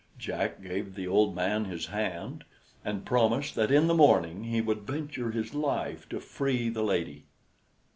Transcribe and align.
Jack 0.17 0.63
gave 0.63 0.95
the 0.95 1.07
old 1.07 1.35
man 1.35 1.65
his 1.65 1.85
hand, 1.85 2.43
and 2.83 3.05
promised 3.05 3.53
that 3.53 3.69
in 3.69 3.85
the 3.85 3.93
morning 3.93 4.45
he 4.45 4.59
would 4.59 4.81
venture 4.81 5.29
his 5.29 5.53
life 5.53 6.09
to 6.09 6.19
free 6.19 6.69
the 6.69 6.81
lady. 6.81 7.25